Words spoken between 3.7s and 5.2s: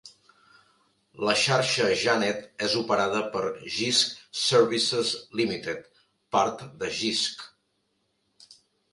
Jisc Services